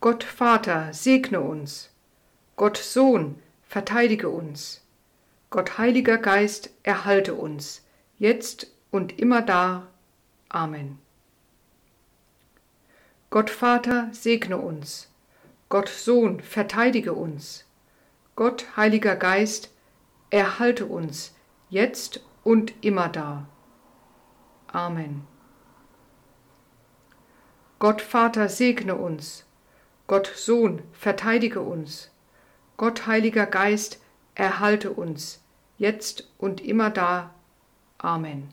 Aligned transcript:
Gott 0.00 0.22
Vater, 0.22 0.92
segne 0.94 1.40
uns. 1.40 1.90
Gott 2.54 2.76
Sohn, 2.76 3.42
verteidige 3.66 4.28
uns. 4.28 4.80
Gott 5.50 5.76
Heiliger 5.76 6.18
Geist, 6.18 6.70
erhalte 6.84 7.34
uns, 7.34 7.84
jetzt 8.16 8.68
und 8.92 9.18
immer 9.18 9.42
da. 9.42 9.88
Amen. 10.48 11.00
Gott 13.30 13.50
Vater, 13.50 14.08
segne 14.12 14.58
uns. 14.58 15.10
Gott 15.68 15.88
Sohn, 15.88 16.40
verteidige 16.40 17.12
uns. 17.12 17.64
Gott 18.36 18.76
Heiliger 18.76 19.16
Geist, 19.16 19.70
erhalte 20.30 20.86
uns, 20.86 21.34
jetzt 21.70 22.20
und 22.44 22.72
immer 22.82 23.08
da. 23.08 23.48
Amen. 24.68 25.26
Gott 27.80 28.00
Vater, 28.00 28.48
segne 28.48 28.94
uns. 28.94 29.44
Gott 30.08 30.32
Sohn, 30.34 30.82
verteidige 30.92 31.60
uns. 31.60 32.10
Gott 32.78 33.06
Heiliger 33.06 33.44
Geist, 33.44 34.00
erhalte 34.34 34.90
uns, 34.90 35.42
jetzt 35.76 36.32
und 36.38 36.62
immer 36.62 36.88
da. 36.88 37.34
Amen. 37.98 38.48